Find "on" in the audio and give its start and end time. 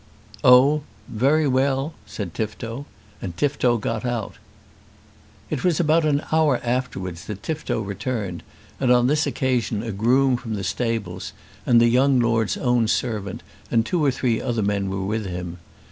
8.91-9.05